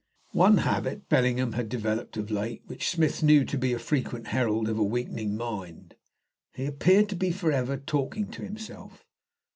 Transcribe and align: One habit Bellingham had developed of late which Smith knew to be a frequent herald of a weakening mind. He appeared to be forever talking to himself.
One 0.33 0.57
habit 0.57 1.09
Bellingham 1.09 1.51
had 1.51 1.69
developed 1.69 2.17
of 2.17 2.31
late 2.31 2.63
which 2.65 2.89
Smith 2.89 3.21
knew 3.21 3.45
to 3.45 3.55
be 3.55 3.71
a 3.71 3.77
frequent 3.77 4.29
herald 4.29 4.67
of 4.67 4.79
a 4.79 4.83
weakening 4.83 5.37
mind. 5.37 5.93
He 6.55 6.65
appeared 6.65 7.07
to 7.09 7.15
be 7.15 7.29
forever 7.29 7.77
talking 7.77 8.31
to 8.31 8.41
himself. 8.41 9.05